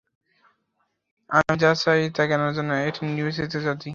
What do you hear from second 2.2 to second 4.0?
জ্ঞানার্জন নয়, একটি নির্বাচিত জাতি।